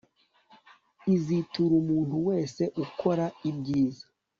[1.15, 4.05] izitura umuntu wese ukora ibyiza